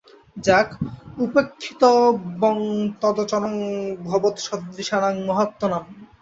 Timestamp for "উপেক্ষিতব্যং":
1.17-2.57